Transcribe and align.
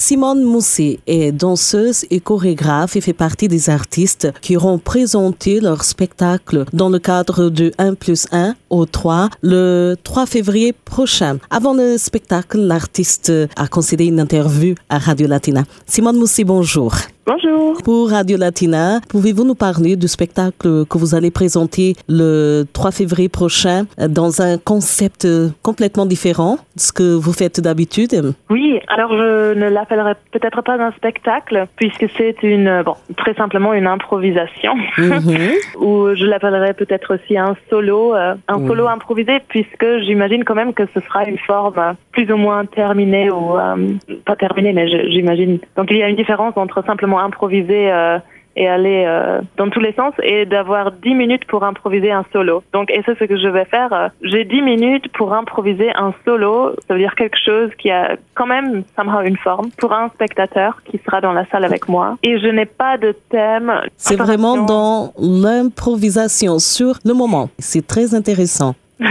Simone 0.00 0.44
Mousset 0.44 1.00
est 1.08 1.32
danseuse 1.32 2.06
et 2.10 2.20
chorégraphe 2.20 2.94
et 2.94 3.00
fait 3.00 3.12
partie 3.12 3.48
des 3.48 3.68
artistes 3.68 4.28
qui 4.40 4.56
auront 4.56 4.78
présenté 4.78 5.58
leur 5.58 5.82
spectacle 5.82 6.66
dans 6.72 6.88
le 6.88 7.00
cadre 7.00 7.50
du 7.50 7.72
1 7.78 7.94
plus 7.94 8.28
1 8.30 8.54
au 8.70 8.86
3 8.86 9.28
le 9.42 9.96
3 10.04 10.26
février 10.26 10.72
prochain. 10.72 11.38
Avant 11.50 11.74
le 11.74 11.98
spectacle, 11.98 12.58
l'artiste 12.58 13.32
a 13.56 13.66
concédé 13.66 14.06
une 14.06 14.20
interview 14.20 14.76
à 14.88 14.98
Radio 14.98 15.26
Latina. 15.26 15.64
Simone 15.84 16.16
Mousset, 16.16 16.44
bonjour. 16.44 16.94
Bonjour. 17.28 17.76
Pour 17.84 18.08
Radio 18.08 18.38
Latina, 18.38 19.00
pouvez-vous 19.10 19.44
nous 19.44 19.54
parler 19.54 19.96
du 19.96 20.08
spectacle 20.08 20.86
que 20.86 20.96
vous 20.96 21.14
allez 21.14 21.30
présenter 21.30 21.94
le 22.08 22.64
3 22.72 22.90
février 22.90 23.28
prochain 23.28 23.84
dans 23.98 24.40
un 24.40 24.56
concept 24.56 25.28
complètement 25.62 26.06
différent 26.06 26.56
de 26.74 26.80
ce 26.80 26.90
que 26.90 27.14
vous 27.14 27.34
faites 27.34 27.60
d'habitude? 27.60 28.32
Oui, 28.48 28.80
alors 28.88 29.10
je 29.10 29.52
ne 29.52 29.68
l'appellerai 29.68 30.14
peut-être 30.32 30.62
pas 30.62 30.82
un 30.82 30.90
spectacle 30.92 31.66
puisque 31.76 32.06
c'est 32.16 32.42
une, 32.42 32.82
bon, 32.82 32.94
très 33.18 33.34
simplement 33.34 33.74
une 33.74 33.86
improvisation. 33.86 34.74
Mhm. 34.96 35.50
Ou 35.82 36.14
je 36.14 36.24
l'appellerai 36.24 36.72
peut-être 36.72 37.16
aussi 37.16 37.36
un 37.36 37.56
solo, 37.68 38.14
euh, 38.14 38.36
un 38.48 38.66
solo 38.66 38.86
improvisé 38.86 39.40
puisque 39.48 39.98
j'imagine 40.00 40.44
quand 40.44 40.54
même 40.54 40.72
que 40.72 40.84
ce 40.94 41.00
sera 41.00 41.26
une 41.26 41.38
forme 41.38 41.94
plus 42.12 42.32
ou 42.32 42.38
moins 42.38 42.64
terminée 42.64 43.30
ou 43.30 43.58
euh, 43.58 43.76
pas 44.24 44.34
terminée, 44.34 44.72
mais 44.72 44.88
j'imagine. 45.10 45.58
Donc 45.76 45.88
il 45.90 45.98
y 45.98 46.02
a 46.02 46.08
une 46.08 46.16
différence 46.16 46.56
entre 46.56 46.82
simplement 46.86 47.17
improviser 47.18 47.90
euh, 47.90 48.18
et 48.58 48.66
aller 48.66 49.04
euh, 49.06 49.40
dans 49.56 49.70
tous 49.70 49.78
les 49.78 49.92
sens 49.92 50.12
et 50.22 50.44
d'avoir 50.44 50.90
10 50.90 51.14
minutes 51.14 51.44
pour 51.46 51.62
improviser 51.62 52.10
un 52.10 52.24
solo. 52.32 52.64
Donc, 52.72 52.90
et 52.90 53.02
c'est 53.06 53.16
ce 53.16 53.24
que 53.24 53.36
je 53.38 53.46
vais 53.46 53.64
faire. 53.64 53.92
Euh, 53.92 54.08
j'ai 54.22 54.44
10 54.44 54.62
minutes 54.62 55.12
pour 55.12 55.32
improviser 55.32 55.90
un 55.94 56.12
solo. 56.24 56.74
Ça 56.88 56.94
veut 56.94 57.00
dire 57.00 57.14
quelque 57.14 57.38
chose 57.38 57.70
qui 57.78 57.90
a 57.90 58.16
quand 58.34 58.46
même 58.46 58.82
somehow 58.96 59.20
une 59.22 59.36
forme 59.36 59.70
pour 59.78 59.92
un 59.92 60.08
spectateur 60.08 60.82
qui 60.84 60.98
sera 61.06 61.20
dans 61.20 61.32
la 61.32 61.46
salle 61.46 61.64
avec 61.64 61.88
moi. 61.88 62.18
Et 62.24 62.40
je 62.40 62.48
n'ai 62.48 62.66
pas 62.66 62.98
de 62.98 63.14
thème. 63.30 63.72
C'est 63.96 64.16
vraiment 64.16 64.64
dans 64.64 65.12
l'improvisation 65.18 66.58
sur 66.58 66.98
le 67.04 67.14
moment. 67.14 67.50
C'est 67.60 67.86
très 67.86 68.14
intéressant. 68.14 68.74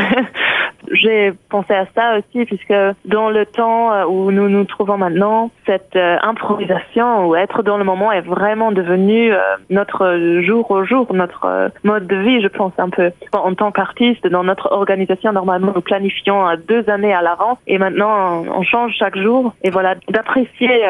j'ai 0.92 1.34
pensé 1.50 1.74
à 1.74 1.86
ça 1.96 2.18
aussi, 2.18 2.46
puisque 2.46 2.74
dans 3.06 3.30
le 3.30 3.46
temps 3.46 3.94
euh, 3.94 4.06
où 4.06 4.32
nous 4.32 4.50
nous 4.50 4.64
trouvons 4.66 4.98
maintenant, 4.98 5.52
cette 5.66 5.96
euh, 5.96 6.18
improvisation 6.22 7.28
ou 7.28 7.36
être 7.36 7.64
dans 7.64 7.78
le 7.78 7.84
moment 7.84 8.12
est 8.12 8.22
vraiment 8.22 8.72
devenu 8.72 9.32
euh, 9.32 9.40
notre 9.70 10.42
jour 10.42 10.70
au 10.72 10.84
jour, 10.86 11.08
notre 11.14 11.72
mode 11.84 12.08
de 12.08 12.16
vie, 12.16 12.42
je 12.42 12.48
pense 12.48 12.74
un 12.78 12.90
peu. 12.90 13.12
En 13.34 13.54
tant 13.54 13.72
qu'artiste, 13.72 14.28
dans 14.28 14.44
notre 14.44 14.72
organisation, 14.72 15.34
normalement, 15.34 15.74
nous 15.76 15.82
planifions 15.82 16.46
deux 16.68 16.90
années 16.90 17.14
à 17.14 17.22
l'avance 17.22 17.58
et 17.68 17.78
maintenant, 17.78 18.44
on 18.54 18.64
change 18.64 18.94
chaque 18.98 19.18
jour. 19.18 19.54
Et 19.64 19.70
voilà, 19.70 19.96
d'apprécier 20.10 20.84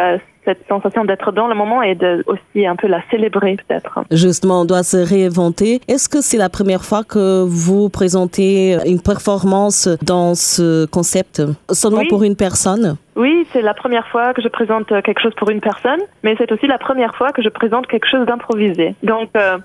cette 0.48 0.66
sensation 0.70 1.04
d'être 1.04 1.34
dans 1.34 1.48
le 1.48 1.56
moment 1.56 1.82
et 1.82 1.94
de 1.94 2.24
aussi 2.26 2.66
un 2.66 2.78
peu 2.78 2.88
la 2.88 3.02
célébrer 3.12 3.58
peut-être. 3.68 4.00
Justement, 4.12 4.62
on 4.62 4.66
doit 4.66 4.84
se 4.84 4.98
réinventer. 4.98 5.82
Est-ce 5.90 6.08
que 6.08 6.22
c'est 6.22 6.38
la 6.38 6.50
première 6.50 6.86
fois 6.86 7.04
que 7.04 7.44
vous 7.44 7.90
présentez 7.90 8.78
une 8.86 9.02
performance 9.02 9.90
dans 10.02 10.36
ce 10.36 10.86
concept 10.86 11.42
seulement 11.72 12.06
pour 12.08 12.24
une 12.24 12.38
personne? 12.38 12.96
Oui, 13.18 13.48
c'est 13.52 13.64
la 13.64 13.74
première 13.74 14.08
fois 14.08 14.34
que 14.36 14.44
je 14.44 14.48
présente 14.48 14.88
quelque 14.88 15.20
chose 15.20 15.34
pour 15.38 15.50
une 15.50 15.60
personne, 15.60 16.00
mais 16.24 16.36
c'est 16.38 16.52
aussi 16.52 16.68
la 16.68 16.78
première 16.78 17.16
fois 17.16 17.32
que 17.32 17.42
je 17.42 17.50
présente 17.50 17.88
quelque 17.88 18.08
chose 18.08 18.28
d'improvisé. 18.28 18.94
Donc, 19.02 19.30
euh... 19.36 19.58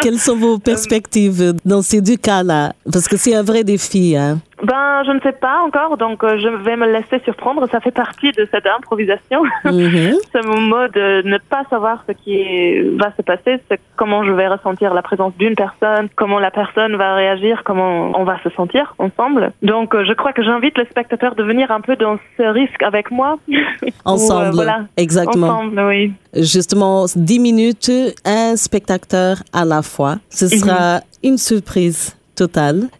quelles 0.00 0.18
sont 0.18 0.36
vos 0.36 0.58
perspectives 0.70 1.52
dans 1.64 1.82
ces 1.82 2.00
deux 2.00 2.16
cas-là? 2.16 2.74
Parce 2.90 3.08
que 3.08 3.16
c'est 3.16 3.34
un 3.34 3.42
vrai 3.42 3.64
défi. 3.64 4.16
Hein? 4.16 4.38
Ben, 4.62 5.02
je 5.04 5.10
ne 5.10 5.20
sais 5.20 5.32
pas 5.32 5.60
encore, 5.66 5.96
donc 5.96 6.22
euh, 6.22 6.38
je 6.38 6.48
vais 6.48 6.76
me 6.76 6.86
laisser 6.86 7.20
surprendre. 7.24 7.66
Ça 7.70 7.80
fait 7.80 7.90
partie 7.90 8.30
de 8.30 8.46
cette 8.50 8.66
improvisation. 8.66 9.42
C'est 9.64 10.46
mon 10.46 10.60
mode 10.60 10.92
de 10.92 11.22
ne 11.24 11.38
pas 11.38 11.64
savoir 11.68 12.04
ce 12.06 12.12
qui 12.12 12.80
va 12.96 13.12
se 13.16 13.22
passer, 13.22 13.60
comment 13.96 14.24
je 14.24 14.30
vais 14.30 14.46
ressentir 14.46 14.94
la 14.94 15.02
présence 15.02 15.32
d'une 15.36 15.56
personne, 15.56 16.08
comment 16.14 16.38
la 16.38 16.52
personne 16.52 16.94
va 16.96 17.14
réagir, 17.14 17.62
comment 17.64 18.12
on 18.14 18.24
va 18.24 18.40
se 18.44 18.50
sentir 18.50 18.94
ensemble. 18.98 19.52
Donc, 19.62 19.94
euh, 19.94 20.04
je 20.06 20.12
crois 20.12 20.32
que 20.32 20.44
j'invite 20.44 20.78
le 20.78 20.84
spectateur 20.84 21.34
de 21.34 21.42
venir 21.42 21.72
un 21.72 21.80
peu 21.80 21.96
dans 21.96 22.18
ce 22.36 22.42
risque 22.44 22.82
avec 22.82 23.10
moi. 23.10 23.38
Ensemble. 24.04 24.46
Euh, 24.46 24.50
voilà. 24.52 24.80
Exactement. 24.96 25.48
Ensemble, 25.48 25.80
oui. 25.88 26.12
Justement, 26.34 27.06
10 27.14 27.38
minutes, 27.40 27.90
un 28.24 28.56
spectateur 28.56 29.42
à 29.52 29.64
la 29.64 29.82
fois. 29.82 30.16
Ce 30.30 30.46
sera 30.46 31.00
une 31.22 31.38
surprise 31.38 32.16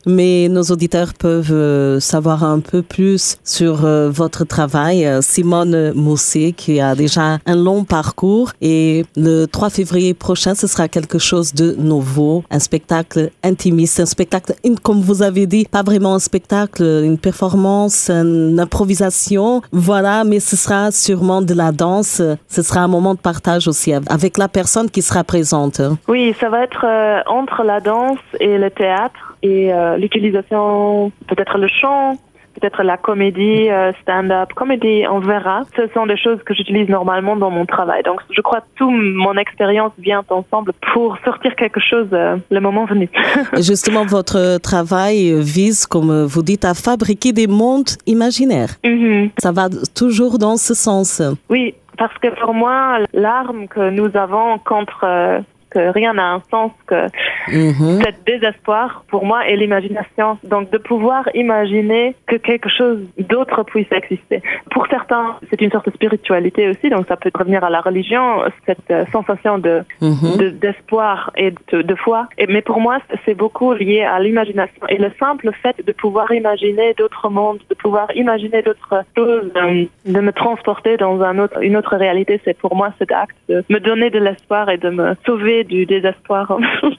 mais 0.07 0.49
nos 0.49 0.63
auditeurs 0.63 1.15
peuvent 1.15 1.53
euh, 1.53 2.01
savoir 2.01 2.45
un 2.45 2.61
peu 2.61 2.83
plus 2.83 3.39
sur 3.45 3.85
euh, 3.85 4.11
votre 4.11 4.45
travail. 4.45 5.07
Euh, 5.07 5.21
Simone 5.21 5.93
Mousset, 5.95 6.53
qui 6.57 6.81
a 6.81 6.95
déjà 6.95 7.39
un 7.47 7.57
long 7.57 7.85
parcours, 7.85 8.53
et 8.61 9.05
le 9.17 9.47
3 9.47 9.71
février 9.71 10.15
prochain, 10.15 10.55
ce 10.55 10.67
sera 10.67 10.89
quelque 10.89 11.19
chose 11.19 11.55
de 11.55 11.75
nouveau, 11.79 12.45
un 12.51 12.59
spectacle 12.59 13.31
intimiste, 13.43 14.01
un 14.01 14.07
spectacle, 14.07 14.55
comme 14.83 15.01
vous 15.01 15.23
avez 15.23 15.47
dit, 15.47 15.67
pas 15.71 15.83
vraiment 15.83 16.15
un 16.15 16.19
spectacle, 16.19 16.83
une 16.83 17.19
performance, 17.19 18.11
une 18.11 18.59
improvisation, 18.61 19.63
voilà, 19.73 20.25
mais 20.25 20.41
ce 20.41 20.57
sera 20.57 20.91
sûrement 20.91 21.43
de 21.43 21.55
la 21.55 21.73
danse, 21.73 22.23
ce 22.49 22.63
sera 22.63 22.81
un 22.81 22.89
moment 22.89 23.15
de 23.15 23.21
partage 23.21 23.69
aussi 23.69 23.93
avec 23.93 24.39
la 24.39 24.49
personne 24.49 24.91
qui 24.91 25.03
sera 25.03 25.25
présente. 25.25 25.81
Oui, 26.09 26.35
ça 26.41 26.49
va 26.49 26.65
être 26.65 26.85
entre 27.27 27.63
la 27.63 27.81
danse 27.81 28.19
et 28.41 28.59
le 28.59 28.71
théâtre 28.71 29.32
et 29.43 29.73
euh, 29.73 29.97
l'utilisation, 29.97 31.11
peut-être 31.27 31.59
le 31.59 31.69
chant, 31.69 32.17
peut-être 32.55 32.83
la 32.83 32.97
comédie, 32.97 33.69
euh, 33.71 33.93
stand-up, 34.03 34.53
comédie, 34.55 35.05
on 35.11 35.19
verra. 35.19 35.63
Ce 35.77 35.89
sont 35.95 36.07
des 36.07 36.17
choses 36.17 36.39
que 36.45 36.55
j'utilise 36.55 36.89
normalement 36.89 37.37
dans 37.37 37.51
mon 37.51 37.67
travail. 37.67 38.03
Donc, 38.05 38.21
je 38.31 38.41
crois 38.41 38.61
que 38.61 38.67
toute 38.77 38.91
mon 38.91 39.37
expérience 39.37 39.93
vient 39.99 40.23
ensemble 40.29 40.73
pour 40.93 41.19
sortir 41.25 41.57
quelque 41.57 41.81
chose 41.81 42.09
euh, 42.13 42.37
le 42.51 42.61
moment 42.61 42.85
venu. 42.85 43.09
Justement, 43.57 44.05
votre 44.05 44.59
travail 44.59 45.35
vise, 45.41 45.87
comme 45.87 46.25
vous 46.25 46.43
dites, 46.43 46.65
à 46.65 46.75
fabriquer 46.75 47.33
des 47.33 47.49
mondes 47.49 47.91
imaginaires. 48.07 48.77
Mm-hmm. 48.85 49.31
Ça 49.39 49.51
va 49.51 49.69
toujours 49.95 50.39
dans 50.39 50.57
ce 50.57 50.75
sens. 50.75 51.21
Oui, 51.51 51.75
parce 51.99 52.17
que 52.19 52.29
pour 52.41 52.55
moi, 52.55 52.99
l'arme 53.13 53.67
que 53.67 53.91
nous 53.91 54.17
avons 54.17 54.59
contre 54.59 55.43
que 55.73 55.91
rien 55.93 56.13
n'a 56.15 56.35
un 56.35 56.43
sens, 56.51 56.73
que 56.87 57.07
Mhm. 57.49 58.01
cet 58.03 58.25
désespoir 58.27 59.05
pour 59.09 59.25
moi 59.25 59.47
est 59.49 59.57
l'imagination. 59.57 60.39
Donc 60.45 60.71
de 60.71 60.79
pouvoir 60.79 61.29
imaginer 61.35 62.15
que 62.27 62.37
quelque 62.37 62.69
chose 62.69 62.99
d'autre 63.19 63.63
puisse 63.65 63.91
exister. 63.93 64.43
Pour 64.71 64.87
certains, 64.89 65.37
c'est 65.51 65.61
une 65.61 65.71
sorte 65.71 65.87
de 65.87 65.95
spiritualité 65.95 66.69
aussi, 66.69 66.89
donc 66.91 67.07
ça 67.09 67.17
peut 67.17 67.31
revenir 67.35 67.65
à 67.65 67.71
la 67.71 67.81
religion, 67.81 68.43
cette 68.67 68.91
euh, 68.91 69.05
sensation 69.13 69.59
de 69.59 69.83
Mhm. 70.01 70.37
de- 70.39 70.49
d'espoir 70.51 71.31
et 71.37 71.53
de, 71.73 71.83
de 71.83 71.95
foi. 71.95 72.29
Et, 72.39 72.47
mais 72.47 72.63
pour 72.63 72.81
moi, 72.81 72.99
c'est 73.25 73.35
beaucoup 73.35 73.73
lié 73.73 74.03
à 74.03 74.19
l'imagination. 74.21 74.83
Et 74.89 74.99
le 74.99 75.11
simple 75.19 75.51
fait 75.63 75.77
de 75.87 75.93
pouvoir 75.93 76.33
imaginer 76.33 76.95
d'autres 76.95 77.29
mondes, 77.29 77.59
de 77.71 77.75
pouvoir 77.75 78.09
imaginer 78.15 78.63
d'autres 78.63 79.03
choses, 79.17 79.51
euh, 79.57 79.85
de 80.07 80.21
me 80.21 80.33
transporter 80.33 80.97
dans 80.97 81.21
un 81.23 81.39
autre, 81.39 81.63
une 81.63 81.77
autre 81.77 81.97
réalité, 81.97 82.41
c'est 82.45 82.57
pour 82.59 82.75
moi 82.77 82.93
cet 82.99 83.13
acte 83.13 83.37
de 83.49 83.63
me 83.69 83.79
donner 83.79 84.11
de 84.11 84.19
l'espoir 84.19 84.69
et 84.71 84.79
de 84.79 84.91
me 84.91 85.15
sauver 85.27 85.65
du 85.65 85.87
désespoir. 85.87 86.57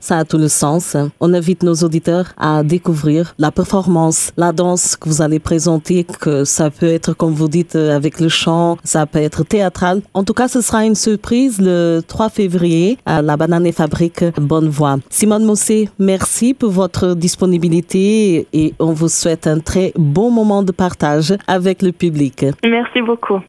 Ça 0.00 0.18
a 0.18 0.24
tout 0.24 0.38
le 0.38 0.48
sens. 0.48 0.96
On 1.20 1.34
invite 1.34 1.62
nos 1.62 1.74
auditeurs 1.74 2.26
à 2.38 2.62
découvrir 2.62 3.34
la 3.38 3.50
performance, 3.50 4.32
la 4.36 4.52
danse 4.52 4.96
que 4.96 5.08
vous 5.08 5.22
allez 5.22 5.38
présenter, 5.38 6.04
que 6.04 6.44
ça 6.44 6.70
peut 6.70 6.86
être, 6.86 7.12
comme 7.14 7.32
vous 7.32 7.48
dites, 7.48 7.76
avec 7.76 8.20
le 8.20 8.28
chant, 8.28 8.76
ça 8.84 9.06
peut 9.06 9.20
être 9.20 9.44
théâtral. 9.44 10.02
En 10.14 10.24
tout 10.24 10.34
cas, 10.34 10.48
ce 10.48 10.60
sera 10.60 10.84
une 10.84 10.94
surprise 10.94 11.60
le 11.60 12.00
3 12.06 12.28
février 12.30 12.98
à 13.06 13.22
la 13.22 13.36
Banane 13.36 13.70
Fabrique 13.72 14.24
Bonne 14.40 14.68
Voix. 14.68 14.96
Simone 15.10 15.44
Mossé, 15.44 15.88
merci 15.98 16.54
pour 16.54 16.70
votre 16.70 17.14
disponibilité 17.14 18.46
et 18.52 18.74
on 18.78 18.92
vous 18.92 19.08
souhaite 19.08 19.46
un 19.46 19.60
très 19.60 19.92
bon 19.96 20.30
moment 20.30 20.62
de 20.62 20.72
partage 20.72 21.34
avec 21.46 21.82
le 21.82 21.92
public. 21.92 22.46
Merci 22.64 23.02
beaucoup. 23.02 23.38